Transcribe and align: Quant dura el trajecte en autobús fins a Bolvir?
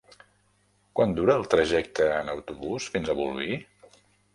Quant 1.01 1.13
dura 1.21 1.37
el 1.41 1.45
trajecte 1.55 2.11
en 2.17 2.35
autobús 2.37 2.93
fins 2.97 3.13
a 3.17 3.21
Bolvir? 3.23 3.65